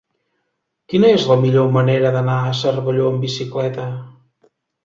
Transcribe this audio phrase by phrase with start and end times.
[0.93, 3.87] Quina és la millor manera d'anar a Cervelló amb bicicleta?